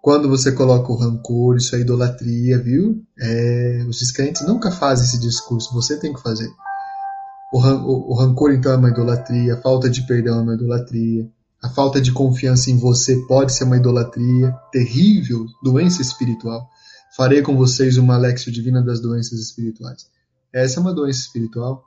quando 0.01 0.27
você 0.27 0.51
coloca 0.51 0.91
o 0.91 0.97
rancor, 0.97 1.55
isso 1.55 1.75
é 1.75 1.79
idolatria, 1.79 2.61
viu? 2.61 3.01
É, 3.17 3.85
os 3.87 3.99
descrentes 3.99 4.45
nunca 4.45 4.69
fazem 4.69 5.05
esse 5.05 5.19
discurso, 5.19 5.73
você 5.73 5.97
tem 5.97 6.13
que 6.13 6.21
fazer. 6.21 6.49
O, 7.53 7.59
o, 7.59 8.11
o 8.11 8.15
rancor 8.15 8.51
então 8.51 8.73
é 8.73 8.75
uma 8.75 8.89
idolatria, 8.89 9.55
a 9.55 9.61
falta 9.61 9.89
de 9.89 10.05
perdão 10.05 10.39
é 10.39 10.41
uma 10.41 10.53
idolatria, 10.55 11.27
a 11.63 11.69
falta 11.69 12.01
de 12.01 12.11
confiança 12.11 12.69
em 12.69 12.77
você 12.77 13.15
pode 13.27 13.53
ser 13.53 13.63
uma 13.63 13.77
idolatria 13.77 14.53
terrível, 14.71 15.45
doença 15.63 16.01
espiritual. 16.01 16.69
Farei 17.15 17.41
com 17.41 17.55
vocês 17.55 17.97
uma 17.97 18.17
Lexio 18.17 18.51
Divina 18.51 18.83
das 18.83 18.99
doenças 18.99 19.39
espirituais. 19.39 20.05
Essa 20.53 20.79
é 20.79 20.81
uma 20.81 20.93
doença 20.93 21.21
espiritual, 21.21 21.83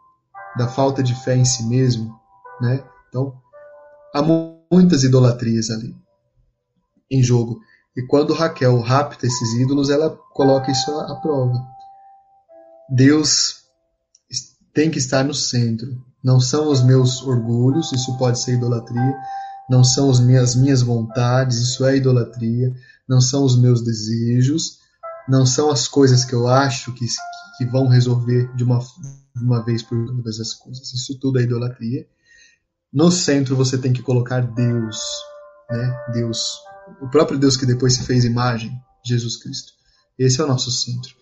da 0.57 0.69
falta 0.69 1.03
de 1.03 1.15
fé 1.15 1.37
em 1.37 1.45
si 1.45 1.65
mesmo, 1.65 2.19
né? 2.61 2.83
Então, 3.09 3.41
há 4.15 4.23
muitas 4.23 5.05
idolatrias 5.05 5.71
ali 5.71 5.97
em 7.11 7.23
jogo. 7.23 7.61
E 7.97 8.03
quando 8.03 8.35
Raquel 8.35 8.79
rapta 8.81 9.27
esses 9.27 9.55
ídolos, 9.55 9.91
ela 9.91 10.11
coloca 10.33 10.71
isso 10.71 10.91
à 11.01 11.17
prova. 11.17 11.59
Deus 12.89 13.65
tem 14.73 14.91
que 14.91 14.99
estar 14.99 15.25
no 15.25 15.35
centro. 15.35 16.05
Não 16.23 16.39
são 16.39 16.69
os 16.69 16.83
meus 16.83 17.23
orgulhos, 17.23 17.93
isso 17.93 18.17
pode 18.19 18.39
ser 18.39 18.55
idolatria 18.55 19.17
não 19.69 19.85
são 19.85 20.11
as 20.11 20.19
minhas, 20.19 20.57
minhas 20.57 20.81
vontades, 20.81 21.59
isso 21.59 21.85
é 21.85 21.97
idolatria, 21.97 22.75
não 23.07 23.21
são 23.21 23.45
os 23.45 23.57
meus 23.59 23.83
desejos, 23.83 24.79
não 25.29 25.45
são 25.45 25.71
as 25.71 25.87
coisas 25.87 26.25
que 26.25 26.35
eu 26.35 26.49
acho 26.49 26.93
que, 26.95 27.07
que 27.59 27.67
vão 27.67 27.87
resolver 27.87 28.51
de 28.57 28.65
uma, 28.65 28.81
uma 29.43 29.65
vez 29.65 29.83
por 29.83 30.07
todas 30.07 30.41
as 30.41 30.55
coisas. 30.55 30.93
Isso 30.93 31.19
tudo 31.19 31.39
é 31.39 31.43
idolatria. 31.43 32.07
No 32.93 33.11
centro 33.11 33.57
você 33.57 33.77
tem 33.77 33.93
que 33.93 34.03
colocar 34.03 34.41
Deus, 34.41 35.01
né? 35.71 35.97
Deus, 36.13 36.59
o 37.01 37.09
próprio 37.09 37.39
Deus 37.39 37.57
que 37.57 37.67
depois 37.67 37.95
se 37.95 38.05
fez 38.05 38.25
imagem, 38.25 38.73
Jesus 39.05 39.37
Cristo. 39.37 39.73
Esse 40.19 40.41
é 40.41 40.45
o 40.45 40.49
nosso 40.49 40.71
centro. 40.71 41.15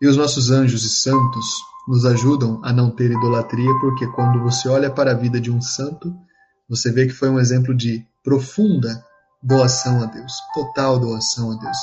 E 0.00 0.06
os 0.06 0.16
nossos 0.16 0.50
anjos 0.50 0.84
e 0.84 0.90
santos 0.90 1.44
nos 1.88 2.04
ajudam 2.04 2.60
a 2.62 2.72
não 2.72 2.90
ter 2.90 3.10
idolatria, 3.10 3.72
porque 3.80 4.06
quando 4.08 4.42
você 4.42 4.68
olha 4.68 4.90
para 4.90 5.12
a 5.12 5.14
vida 5.14 5.40
de 5.40 5.50
um 5.50 5.60
santo, 5.60 6.14
você 6.68 6.92
vê 6.92 7.06
que 7.06 7.14
foi 7.14 7.30
um 7.30 7.40
exemplo 7.40 7.74
de 7.74 8.06
profunda 8.22 9.02
doação 9.42 10.02
a 10.02 10.06
Deus, 10.06 10.32
total 10.52 10.98
doação 10.98 11.52
a 11.52 11.56
Deus, 11.56 11.76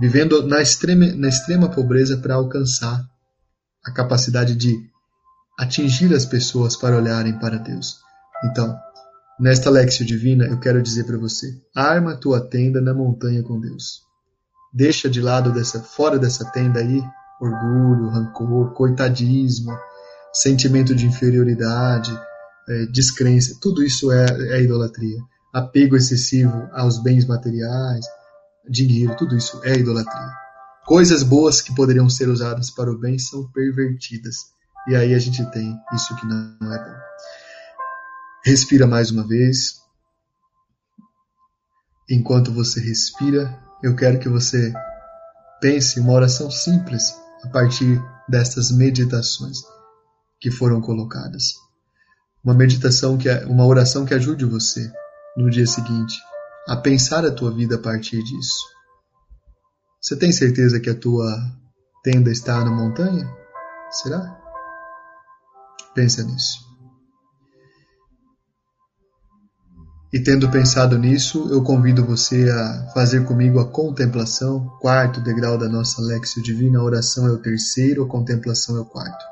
vivendo 0.00 0.46
na 0.46 0.60
extrema, 0.60 1.06
na 1.14 1.28
extrema 1.28 1.70
pobreza 1.70 2.16
para 2.16 2.34
alcançar 2.34 3.08
a 3.84 3.92
capacidade 3.92 4.56
de 4.56 4.90
atingir 5.58 6.14
as 6.14 6.24
pessoas 6.24 6.76
para 6.76 6.96
olharem 6.96 7.36
para 7.38 7.58
Deus. 7.58 7.96
Então, 8.44 8.78
nesta 9.40 9.68
Lexio 9.68 10.06
Divina, 10.06 10.46
eu 10.46 10.60
quero 10.60 10.80
dizer 10.80 11.04
para 11.04 11.18
você: 11.18 11.48
arma 11.74 12.16
tua 12.16 12.40
tenda 12.40 12.80
na 12.80 12.94
montanha 12.94 13.42
com 13.42 13.58
Deus. 13.58 14.02
Deixa 14.72 15.08
de 15.10 15.20
lado 15.20 15.52
dessa, 15.52 15.82
fora 15.82 16.18
dessa 16.18 16.44
tenda 16.52 16.78
aí, 16.78 17.02
orgulho, 17.40 18.10
rancor, 18.10 18.72
coitadismo, 18.74 19.76
sentimento 20.32 20.94
de 20.94 21.06
inferioridade, 21.06 22.16
é, 22.68 22.86
descrença, 22.86 23.58
tudo 23.60 23.82
isso 23.82 24.12
é, 24.12 24.26
é 24.50 24.62
idolatria. 24.62 25.18
Apego 25.52 25.96
excessivo 25.96 26.68
aos 26.72 27.02
bens 27.02 27.24
materiais, 27.24 28.04
dinheiro, 28.68 29.16
tudo 29.16 29.34
isso 29.34 29.58
é 29.64 29.74
idolatria. 29.74 30.30
Coisas 30.86 31.22
boas 31.22 31.60
que 31.60 31.74
poderiam 31.74 32.08
ser 32.08 32.28
usadas 32.28 32.70
para 32.70 32.90
o 32.90 32.98
bem 32.98 33.18
são 33.18 33.50
pervertidas. 33.50 34.57
E 34.86 34.94
aí 34.94 35.14
a 35.14 35.18
gente 35.18 35.44
tem 35.50 35.78
isso 35.92 36.14
que 36.16 36.26
não 36.26 36.72
é 36.72 36.78
bom. 36.78 36.96
Respira 38.44 38.86
mais 38.86 39.10
uma 39.10 39.26
vez. 39.26 39.80
Enquanto 42.08 42.52
você 42.52 42.80
respira, 42.80 43.58
eu 43.82 43.94
quero 43.94 44.18
que 44.18 44.28
você 44.28 44.72
pense 45.60 46.00
uma 46.00 46.12
oração 46.12 46.50
simples 46.50 47.14
a 47.44 47.48
partir 47.48 48.02
destas 48.28 48.70
meditações 48.70 49.58
que 50.40 50.50
foram 50.50 50.80
colocadas 50.80 51.68
uma 52.48 52.54
meditação 52.54 53.18
que 53.18 53.28
é 53.28 53.44
uma 53.46 53.66
oração 53.66 54.04
que 54.04 54.14
ajude 54.14 54.44
você 54.44 54.90
no 55.36 55.50
dia 55.50 55.66
seguinte 55.66 56.16
a 56.66 56.76
pensar 56.76 57.24
a 57.24 57.30
tua 57.30 57.50
vida 57.50 57.76
a 57.76 57.78
partir 57.78 58.22
disso. 58.22 58.64
Você 60.00 60.16
tem 60.16 60.32
certeza 60.32 60.80
que 60.80 60.88
a 60.88 60.94
tua 60.94 61.36
tenda 62.02 62.30
está 62.30 62.64
na 62.64 62.70
montanha? 62.70 63.28
Será? 63.90 64.37
Pensa 65.94 66.22
nisso. 66.22 66.68
E 70.10 70.18
tendo 70.18 70.50
pensado 70.50 70.96
nisso, 70.96 71.48
eu 71.50 71.62
convido 71.62 72.02
você 72.02 72.48
a 72.48 72.90
fazer 72.94 73.26
comigo 73.26 73.60
a 73.60 73.70
contemplação, 73.70 74.66
quarto 74.80 75.20
degrau 75.20 75.58
da 75.58 75.68
nossa 75.68 76.00
Lexio 76.00 76.42
Divina. 76.42 76.78
A 76.78 76.82
oração 76.82 77.26
é 77.26 77.30
o 77.30 77.36
terceiro, 77.38 78.04
a 78.04 78.08
contemplação 78.08 78.78
é 78.78 78.80
o 78.80 78.86
quarto. 78.86 79.22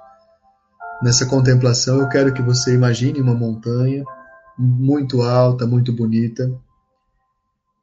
Nessa 1.03 1.25
contemplação, 1.25 2.01
eu 2.01 2.09
quero 2.09 2.33
que 2.35 2.43
você 2.43 2.75
imagine 2.75 3.23
uma 3.23 3.35
montanha 3.35 4.05
muito 4.59 5.23
alta, 5.23 5.67
muito 5.67 5.93
bonita, 5.93 6.51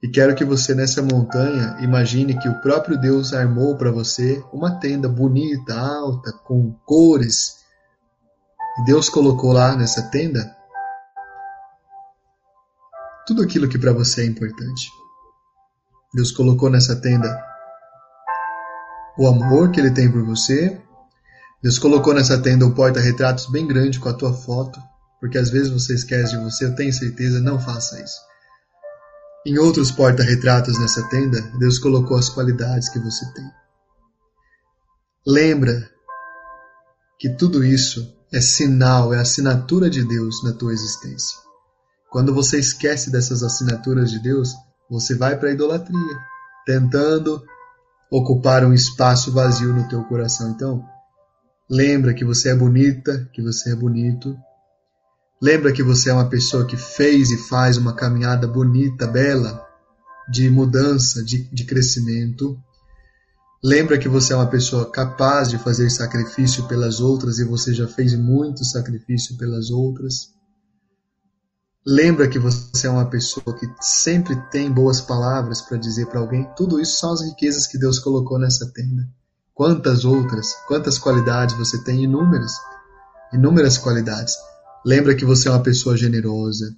E 0.03 0.07
quero 0.09 0.35
que 0.35 0.43
você 0.43 0.75
nessa 0.75 1.01
montanha 1.01 1.77
imagine 1.79 2.37
que 2.37 2.49
o 2.49 2.59
próprio 2.59 2.99
Deus 2.99 3.33
armou 3.33 3.77
para 3.77 3.89
você 3.89 4.43
uma 4.51 4.77
tenda 4.77 5.07
bonita, 5.07 5.73
alta, 5.73 6.33
com 6.43 6.73
cores. 6.85 7.62
Deus 8.81 9.07
colocou 9.07 9.53
lá 9.53 9.75
nessa 9.75 10.01
tenda 10.09 10.55
tudo 13.25 13.43
aquilo 13.43 13.69
que 13.69 13.77
para 13.77 13.93
você 13.93 14.23
é 14.23 14.25
importante. 14.25 14.89
Deus 16.13 16.31
colocou 16.31 16.69
nessa 16.69 16.95
tenda 16.99 17.43
o 19.17 19.27
amor 19.27 19.71
que 19.71 19.79
ele 19.79 19.91
tem 19.91 20.11
por 20.11 20.25
você. 20.25 20.81
Deus 21.61 21.77
colocou 21.77 22.13
nessa 22.13 22.41
tenda 22.41 22.65
um 22.65 22.73
porta-retratos 22.73 23.45
bem 23.45 23.65
grande 23.67 23.99
com 23.99 24.09
a 24.09 24.13
tua 24.13 24.33
foto, 24.33 24.81
porque 25.19 25.37
às 25.37 25.49
vezes 25.49 25.69
você 25.69 25.93
esquece 25.93 26.35
de 26.35 26.43
você, 26.43 26.65
eu 26.65 26.75
tenho 26.75 26.91
certeza, 26.91 27.39
não 27.39 27.59
faça 27.59 28.01
isso. 28.01 28.19
Em 29.45 29.57
outros 29.57 29.91
porta-retratos 29.91 30.79
nessa 30.79 31.07
tenda, 31.09 31.41
Deus 31.59 31.77
colocou 31.77 32.17
as 32.17 32.27
qualidades 32.27 32.89
que 32.89 32.99
você 32.99 33.25
tem. 33.33 33.49
Lembra 35.25 35.89
que 37.19 37.29
tudo 37.29 37.63
isso 37.63 38.13
é 38.33 38.41
sinal, 38.41 39.13
é 39.13 39.19
assinatura 39.19 39.89
de 39.89 40.03
Deus 40.03 40.43
na 40.43 40.51
tua 40.51 40.73
existência. 40.73 41.37
Quando 42.09 42.33
você 42.33 42.57
esquece 42.57 43.11
dessas 43.11 43.43
assinaturas 43.43 44.09
de 44.09 44.19
Deus, 44.19 44.55
você 44.89 45.15
vai 45.15 45.37
para 45.37 45.49
a 45.49 45.51
idolatria, 45.51 46.19
tentando 46.65 47.43
ocupar 48.11 48.65
um 48.65 48.73
espaço 48.73 49.31
vazio 49.31 49.71
no 49.73 49.87
teu 49.87 50.03
coração. 50.05 50.49
Então, 50.49 50.83
lembra 51.69 52.13
que 52.13 52.25
você 52.25 52.49
é 52.49 52.55
bonita, 52.55 53.29
que 53.33 53.41
você 53.41 53.71
é 53.71 53.75
bonito. 53.75 54.35
Lembra 55.41 55.71
que 55.71 55.83
você 55.83 56.09
é 56.09 56.13
uma 56.13 56.29
pessoa 56.29 56.65
que 56.65 56.77
fez 56.77 57.29
e 57.29 57.37
faz 57.37 57.77
uma 57.77 57.93
caminhada 57.93 58.47
bonita, 58.47 59.05
bela, 59.05 59.63
de 60.29 60.49
mudança, 60.49 61.23
de, 61.23 61.49
de 61.51 61.65
crescimento. 61.65 62.57
Lembra 63.65 63.97
que 63.97 64.09
você 64.09 64.33
é 64.33 64.35
uma 64.35 64.49
pessoa 64.49 64.91
capaz 64.91 65.47
de 65.47 65.57
fazer 65.57 65.89
sacrifício 65.89 66.67
pelas 66.67 66.99
outras 66.99 67.39
e 67.39 67.45
você 67.45 67.73
já 67.73 67.87
fez 67.87 68.13
muito 68.13 68.65
sacrifício 68.65 69.37
pelas 69.37 69.71
outras. 69.71 70.33
Lembra 71.85 72.27
que 72.27 72.37
você 72.37 72.87
é 72.87 72.89
uma 72.89 73.09
pessoa 73.09 73.57
que 73.57 73.65
sempre 73.79 74.35
tem 74.51 74.69
boas 74.69 74.99
palavras 74.99 75.61
para 75.61 75.77
dizer 75.77 76.07
para 76.07 76.19
alguém? 76.19 76.45
Tudo 76.57 76.77
isso 76.77 76.99
são 76.99 77.13
as 77.13 77.21
riquezas 77.21 77.65
que 77.65 77.77
Deus 77.77 77.99
colocou 77.99 78.37
nessa 78.37 78.69
tenda. 78.69 79.07
Quantas 79.53 80.03
outras, 80.03 80.53
quantas 80.67 80.99
qualidades 80.99 81.55
você 81.55 81.81
tem? 81.85 82.03
Inúmeras. 82.03 82.51
Inúmeras 83.31 83.77
qualidades. 83.77 84.35
Lembra 84.85 85.15
que 85.15 85.23
você 85.23 85.47
é 85.47 85.51
uma 85.51 85.63
pessoa 85.63 85.95
generosa, 85.95 86.75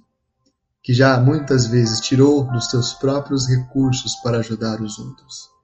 que 0.84 0.94
já 0.94 1.18
muitas 1.18 1.66
vezes 1.66 1.98
tirou 1.98 2.44
dos 2.44 2.70
seus 2.70 2.92
próprios 2.92 3.48
recursos 3.48 4.14
para 4.22 4.38
ajudar 4.38 4.80
os 4.80 5.00
outros. 5.00 5.55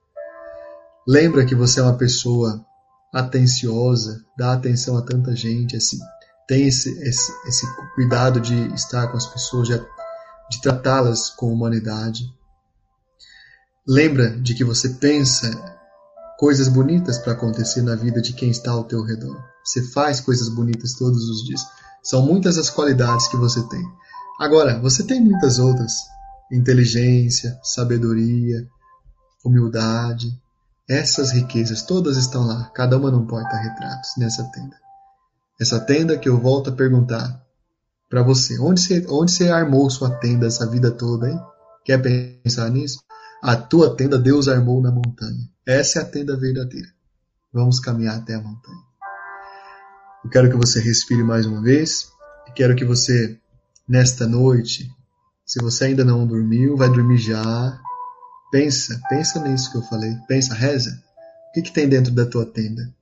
Lembra 1.06 1.44
que 1.44 1.54
você 1.54 1.80
é 1.80 1.82
uma 1.82 1.96
pessoa 1.96 2.64
atenciosa, 3.12 4.24
dá 4.38 4.52
atenção 4.52 4.96
a 4.96 5.02
tanta 5.02 5.34
gente, 5.36 5.76
assim, 5.76 5.98
tem 6.46 6.66
esse, 6.66 6.90
esse, 7.02 7.32
esse 7.46 7.66
cuidado 7.94 8.40
de 8.40 8.74
estar 8.74 9.08
com 9.08 9.16
as 9.16 9.26
pessoas, 9.26 9.68
de, 9.68 9.78
de 10.50 10.60
tratá-las 10.60 11.30
com 11.30 11.52
humanidade. 11.52 12.24
Lembra 13.86 14.30
de 14.40 14.54
que 14.54 14.64
você 14.64 14.90
pensa 14.90 15.50
coisas 16.38 16.68
bonitas 16.68 17.18
para 17.18 17.32
acontecer 17.32 17.82
na 17.82 17.94
vida 17.94 18.20
de 18.20 18.32
quem 18.32 18.50
está 18.50 18.70
ao 18.72 18.84
teu 18.84 19.02
redor. 19.02 19.42
Você 19.64 19.82
faz 19.90 20.20
coisas 20.20 20.48
bonitas 20.48 20.94
todos 20.94 21.28
os 21.28 21.44
dias. 21.44 21.60
São 22.02 22.22
muitas 22.22 22.58
as 22.58 22.68
qualidades 22.68 23.28
que 23.28 23.36
você 23.36 23.62
tem. 23.68 23.82
Agora, 24.40 24.80
você 24.80 25.04
tem 25.04 25.20
muitas 25.20 25.58
outras: 25.58 25.92
inteligência, 26.50 27.58
sabedoria, 27.62 28.66
humildade. 29.44 30.36
Essas 30.92 31.32
riquezas 31.32 31.80
todas 31.80 32.18
estão 32.18 32.46
lá, 32.46 32.70
cada 32.74 32.98
uma 32.98 33.10
num 33.10 33.24
porta-retratos 33.24 34.10
nessa 34.18 34.44
tenda. 34.52 34.76
Essa 35.58 35.80
tenda 35.80 36.18
que 36.18 36.28
eu 36.28 36.38
volto 36.38 36.68
a 36.68 36.74
perguntar 36.74 37.42
para 38.10 38.22
você, 38.22 38.58
onde 38.60 38.82
você, 38.82 39.06
onde 39.08 39.32
você 39.32 39.48
armou 39.48 39.88
sua 39.88 40.10
tenda 40.10 40.46
essa 40.46 40.68
vida 40.68 40.90
toda, 40.90 41.30
hein? 41.30 41.40
Quer 41.82 41.96
pensar 42.44 42.68
nisso? 42.68 43.02
A 43.42 43.56
tua 43.56 43.96
tenda 43.96 44.18
Deus 44.18 44.48
armou 44.48 44.82
na 44.82 44.90
montanha. 44.90 45.48
Essa 45.64 46.00
é 46.00 46.02
a 46.02 46.04
tenda 46.04 46.36
verdadeira. 46.36 46.88
Vamos 47.50 47.80
caminhar 47.80 48.18
até 48.18 48.34
a 48.34 48.42
montanha. 48.42 48.82
Eu 50.22 50.28
quero 50.28 50.50
que 50.50 50.56
você 50.58 50.78
respire 50.78 51.24
mais 51.24 51.46
uma 51.46 51.62
vez 51.62 52.12
e 52.46 52.52
quero 52.52 52.76
que 52.76 52.84
você, 52.84 53.40
nesta 53.88 54.26
noite, 54.26 54.94
se 55.46 55.58
você 55.58 55.86
ainda 55.86 56.04
não 56.04 56.26
dormiu, 56.26 56.76
vai 56.76 56.90
dormir 56.90 57.16
já. 57.16 57.80
Pensa, 58.52 59.00
pensa 59.08 59.40
nisso 59.40 59.72
que 59.72 59.78
eu 59.78 59.82
falei. 59.82 60.14
Pensa, 60.28 60.52
reza. 60.52 61.02
O 61.48 61.52
que, 61.54 61.62
que 61.62 61.72
tem 61.72 61.88
dentro 61.88 62.12
da 62.12 62.26
tua 62.26 62.44
tenda? 62.44 62.92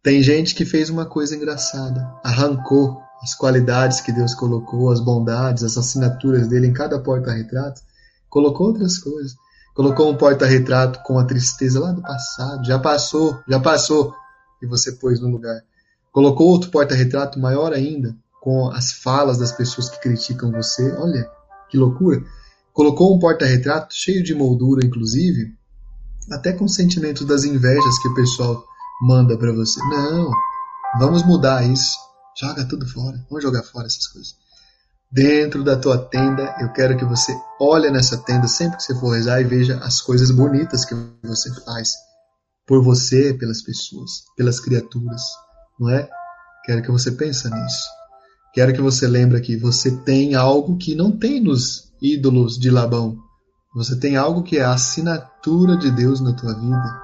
Tem 0.00 0.22
gente 0.22 0.54
que 0.54 0.64
fez 0.64 0.88
uma 0.88 1.04
coisa 1.04 1.34
engraçada, 1.34 2.08
arrancou 2.22 3.02
as 3.20 3.34
qualidades 3.34 4.00
que 4.00 4.12
Deus 4.12 4.32
colocou, 4.32 4.92
as 4.92 5.00
bondades, 5.00 5.64
as 5.64 5.76
assinaturas 5.76 6.46
dele 6.46 6.68
em 6.68 6.72
cada 6.72 7.00
porta-retrato, 7.00 7.82
colocou 8.28 8.68
outras 8.68 8.96
coisas. 8.96 9.34
Colocou 9.74 10.08
um 10.08 10.16
porta-retrato 10.16 11.02
com 11.02 11.18
a 11.18 11.24
tristeza 11.24 11.80
lá 11.80 11.90
do 11.90 12.00
passado, 12.00 12.64
já 12.64 12.78
passou, 12.78 13.40
já 13.48 13.58
passou, 13.58 14.14
e 14.62 14.66
você 14.66 14.92
pôs 14.92 15.20
no 15.20 15.28
lugar. 15.28 15.62
Colocou 16.12 16.46
outro 16.46 16.70
porta-retrato 16.70 17.40
maior 17.40 17.72
ainda, 17.72 18.16
com 18.40 18.70
as 18.70 18.92
falas 18.92 19.36
das 19.36 19.50
pessoas 19.50 19.88
que 19.88 20.00
criticam 20.00 20.52
você. 20.52 20.92
Olha, 20.92 21.28
que 21.68 21.76
loucura! 21.76 22.22
Colocou 22.72 23.14
um 23.14 23.18
porta-retrato 23.18 23.94
cheio 23.94 24.22
de 24.22 24.34
moldura, 24.34 24.84
inclusive, 24.84 25.54
até 26.30 26.52
com 26.52 26.68
sentimentos 26.68 27.26
das 27.26 27.44
invejas 27.44 27.98
que 28.00 28.08
o 28.08 28.14
pessoal 28.14 28.64
manda 29.02 29.36
para 29.36 29.52
você. 29.52 29.80
Não, 29.80 30.30
vamos 30.98 31.22
mudar 31.24 31.64
isso. 31.64 31.96
Joga 32.38 32.64
tudo 32.64 32.86
fora. 32.86 33.24
Vamos 33.28 33.42
jogar 33.42 33.62
fora 33.62 33.86
essas 33.86 34.06
coisas. 34.06 34.34
Dentro 35.12 35.64
da 35.64 35.76
tua 35.76 35.98
tenda, 35.98 36.54
eu 36.60 36.72
quero 36.72 36.96
que 36.96 37.04
você 37.04 37.36
olhe 37.60 37.90
nessa 37.90 38.16
tenda 38.18 38.46
sempre 38.46 38.76
que 38.76 38.84
você 38.84 38.94
for 38.94 39.10
rezar 39.10 39.40
e 39.40 39.44
veja 39.44 39.76
as 39.78 40.00
coisas 40.00 40.30
bonitas 40.30 40.84
que 40.84 40.94
você 41.24 41.52
faz 41.64 41.94
por 42.64 42.84
você, 42.84 43.34
pelas 43.34 43.60
pessoas, 43.60 44.22
pelas 44.36 44.60
criaturas, 44.60 45.20
não 45.80 45.90
é? 45.90 46.08
Quero 46.64 46.82
que 46.82 46.90
você 46.92 47.10
pense 47.10 47.50
nisso. 47.50 47.88
Quero 48.54 48.72
que 48.72 48.80
você 48.80 49.08
lembre 49.08 49.40
que 49.40 49.56
você 49.56 49.90
tem 50.04 50.36
algo 50.36 50.76
que 50.76 50.94
não 50.94 51.10
tem 51.10 51.40
nos 51.40 51.89
ídolos 52.00 52.58
de 52.58 52.70
Labão. 52.70 53.18
Você 53.74 53.98
tem 53.98 54.16
algo 54.16 54.42
que 54.42 54.58
é 54.58 54.64
a 54.64 54.72
assinatura 54.72 55.76
de 55.76 55.90
Deus 55.90 56.20
na 56.20 56.32
tua 56.32 56.54
vida. 56.54 57.02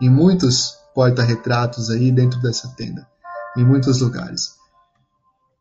Em 0.00 0.08
muitos 0.08 0.74
porta-retratos 0.94 1.90
aí 1.90 2.10
dentro 2.10 2.40
dessa 2.40 2.68
tenda, 2.76 3.06
em 3.56 3.64
muitos 3.64 4.00
lugares. 4.00 4.54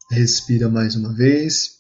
Respira 0.10 0.70
mais 0.70 0.96
uma 0.96 1.14
vez. 1.14 1.80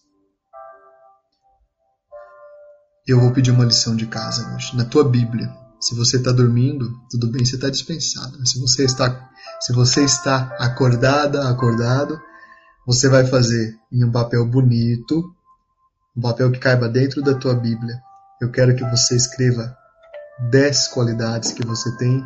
Eu 3.08 3.20
vou 3.20 3.32
pedir 3.32 3.52
uma 3.52 3.66
lição 3.66 3.96
de 3.96 4.06
casa 4.06 4.54
hoje, 4.54 4.76
na 4.76 4.86
tua 4.86 5.04
Bíblia. 5.04 5.52
Se 5.80 5.96
você 5.96 6.18
está 6.18 6.32
dormindo, 6.32 6.94
tudo 7.10 7.28
bem, 7.28 7.44
você 7.44 7.56
está 7.56 7.70
dispensado. 7.70 8.46
Se 8.46 8.60
você 8.60 8.84
está, 8.84 9.30
se 9.62 9.74
você 9.74 10.04
está 10.04 10.56
acordada, 10.60 11.50
acordado, 11.50 12.22
você 12.86 13.08
vai 13.08 13.26
fazer 13.26 13.80
em 13.92 14.04
um 14.04 14.12
papel 14.12 14.46
bonito, 14.46 15.34
um 16.20 16.22
papel 16.22 16.52
que 16.52 16.60
caiba 16.60 16.88
dentro 16.88 17.22
da 17.22 17.34
tua 17.34 17.56
Bíblia. 17.56 18.00
Eu 18.42 18.52
quero 18.52 18.76
que 18.76 18.84
você 18.84 19.16
escreva 19.16 19.76
10 20.52 20.90
qualidades 20.90 21.52
que 21.52 21.66
você 21.66 21.96
tem 21.98 22.24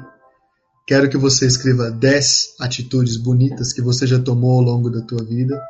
Quero 0.85 1.09
que 1.09 1.15
você 1.15 1.47
escreva 1.47 1.89
10 1.89 2.55
atitudes 2.59 3.15
bonitas 3.15 3.71
que 3.71 3.81
você 3.81 4.05
já 4.05 4.19
tomou 4.19 4.59
ao 4.59 4.61
longo 4.61 4.89
da 4.89 5.01
tua 5.01 5.23
vida. 5.23 5.61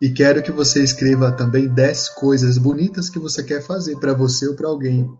E 0.00 0.10
quero 0.10 0.40
que 0.40 0.52
você 0.52 0.84
escreva 0.84 1.32
também 1.32 1.66
10 1.66 2.10
coisas 2.10 2.56
bonitas 2.56 3.10
que 3.10 3.18
você 3.18 3.42
quer 3.42 3.60
fazer 3.60 3.98
para 3.98 4.14
você 4.14 4.46
ou 4.46 4.54
para 4.54 4.68
alguém. 4.68 5.10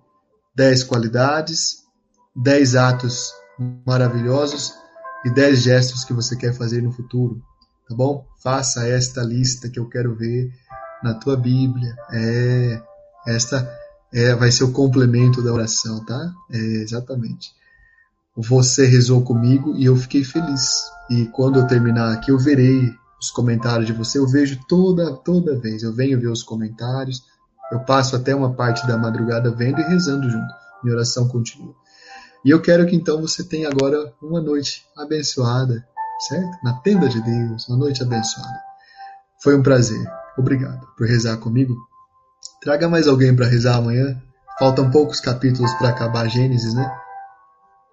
10 0.54 0.84
qualidades, 0.84 1.78
10 2.36 2.76
atos 2.76 3.32
maravilhosos 3.84 4.72
e 5.24 5.30
10 5.30 5.60
gestos 5.60 6.04
que 6.04 6.12
você 6.12 6.36
quer 6.36 6.54
fazer 6.54 6.80
no 6.80 6.92
futuro. 6.92 7.42
Tá 7.88 7.96
bom? 7.96 8.24
Faça 8.40 8.86
esta 8.86 9.22
lista 9.22 9.68
que 9.68 9.80
eu 9.80 9.88
quero 9.88 10.14
ver 10.14 10.52
na 11.02 11.14
tua 11.14 11.36
Bíblia. 11.36 11.94
É, 12.12 12.82
esta 13.26 13.68
é, 14.12 14.34
vai 14.34 14.50
ser 14.50 14.64
o 14.64 14.72
complemento 14.72 15.42
da 15.42 15.52
oração, 15.52 16.04
tá? 16.04 16.32
É, 16.50 16.56
exatamente 16.56 17.56
você 18.36 18.84
rezou 18.84 19.22
comigo 19.22 19.74
e 19.76 19.86
eu 19.86 19.96
fiquei 19.96 20.22
feliz. 20.22 20.90
E 21.08 21.24
quando 21.26 21.58
eu 21.58 21.66
terminar 21.66 22.12
aqui, 22.12 22.30
eu 22.30 22.38
verei 22.38 22.92
os 23.18 23.30
comentários 23.30 23.86
de 23.86 23.94
você. 23.94 24.18
Eu 24.18 24.26
vejo 24.26 24.60
toda 24.68 25.10
toda 25.16 25.58
vez. 25.58 25.82
Eu 25.82 25.94
venho 25.94 26.20
ver 26.20 26.28
os 26.28 26.42
comentários. 26.42 27.22
Eu 27.72 27.80
passo 27.80 28.14
até 28.14 28.34
uma 28.34 28.52
parte 28.52 28.86
da 28.86 28.98
madrugada 28.98 29.50
vendo 29.50 29.80
e 29.80 29.84
rezando 29.84 30.28
junto. 30.28 30.54
Minha 30.82 30.96
oração 30.96 31.26
continua. 31.26 31.74
E 32.44 32.50
eu 32.50 32.60
quero 32.60 32.86
que 32.86 32.94
então 32.94 33.20
você 33.20 33.42
tenha 33.42 33.68
agora 33.68 34.12
uma 34.22 34.40
noite 34.40 34.84
abençoada, 34.96 35.84
certo? 36.28 36.58
Na 36.62 36.74
tenda 36.74 37.08
de 37.08 37.20
Deus, 37.20 37.66
uma 37.68 37.78
noite 37.78 38.02
abençoada. 38.02 38.60
Foi 39.42 39.56
um 39.56 39.62
prazer. 39.62 40.06
Obrigado 40.36 40.86
por 40.96 41.06
rezar 41.06 41.36
comigo. 41.38 41.76
Traga 42.60 42.88
mais 42.88 43.06
alguém 43.06 43.34
para 43.34 43.46
rezar 43.46 43.76
amanhã. 43.76 44.20
Faltam 44.58 44.90
poucos 44.90 45.20
capítulos 45.20 45.72
para 45.74 45.90
acabar 45.90 46.28
Gênesis, 46.28 46.74
né? 46.74 46.90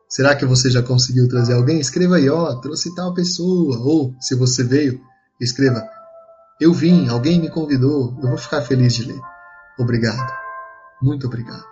Será 0.08 0.36
que 0.36 0.46
você 0.46 0.70
já 0.70 0.84
conseguiu 0.84 1.28
trazer 1.28 1.54
alguém? 1.54 1.80
Escreva 1.80 2.18
aí, 2.18 2.30
ó, 2.30 2.54
trouxe 2.56 2.94
tal 2.94 3.14
pessoa. 3.14 3.80
Ou, 3.80 4.16
se 4.20 4.36
você 4.36 4.64
veio, 4.64 5.02
escreva, 5.42 5.84
eu 6.62 6.72
vim, 6.72 7.10
alguém 7.10 7.42
me 7.42 7.50
convidou, 7.50 8.18
eu 8.22 8.30
vou 8.30 8.38
ficar 8.38 8.62
feliz 8.62 8.94
de 8.94 9.06
ler. 9.06 9.20
Obrigado. 9.78 10.32
Muito 11.02 11.28
obrigado. 11.28 11.66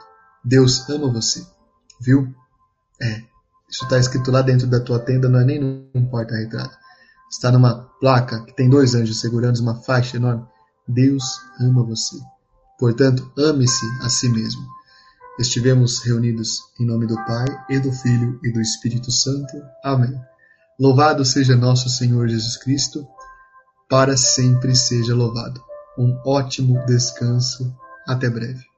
Deus 0.44 0.90
ama 0.90 1.12
você. 1.12 1.46
Viu? 2.00 2.34
É. 3.00 3.22
Isso 3.70 3.86
está 3.86 3.98
escrito 3.98 4.32
lá 4.32 4.42
dentro 4.42 4.68
da 4.68 4.80
tua 4.80 5.00
tenda, 5.00 5.30
não 5.30 5.40
é 5.40 5.46
nem 5.46 5.60
num 5.60 6.06
porta-retrato. 6.08 6.76
Está 7.32 7.52
numa 7.52 7.90
placa 8.02 8.44
que 8.44 8.54
tem 8.54 8.70
dois 8.70 8.96
anjos 8.96 9.22
segurando 9.22 9.60
uma 9.60 9.76
faixa 9.76 10.18
enorme. 10.18 10.46
Deus 10.94 11.24
ama 11.60 11.84
você. 11.84 12.18
Portanto, 12.78 13.32
ame-se 13.38 13.86
a 14.02 14.10
si 14.10 14.30
mesmo. 14.30 14.66
Estivemos 15.40 16.00
reunidos 16.00 16.60
em 16.80 16.86
nome 16.86 17.08
do 17.08 17.16
Pai, 17.26 17.46
e 17.70 17.80
do 17.80 17.92
Filho 17.92 18.40
e 18.44 18.52
do 18.52 18.60
Espírito 18.62 19.12
Santo. 19.12 19.62
Amém. 19.84 20.20
Louvado 20.80 21.24
seja 21.24 21.56
nosso 21.56 21.90
Senhor 21.90 22.28
Jesus 22.28 22.58
Cristo, 22.58 23.08
para 23.90 24.18
sempre 24.18 24.76
seja 24.76 25.16
louvado. 25.16 25.62
Um 25.98 26.20
ótimo 26.26 26.84
descanso. 26.86 27.76
Até 28.08 28.30
breve. 28.30 28.71